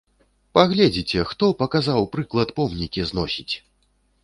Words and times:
Пагледзіце, 0.57 1.19
хто 1.33 1.51
паказаў 1.61 2.09
прыклад 2.17 2.55
помнікі 2.59 3.07
зносіць? 3.13 3.49